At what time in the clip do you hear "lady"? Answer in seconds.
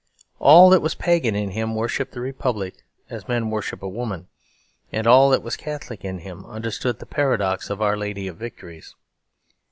7.95-8.27